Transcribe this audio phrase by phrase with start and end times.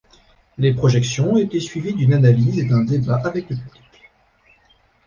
[0.57, 4.09] Les projections étaient suivies d'une analyse et d'un débat avec le public.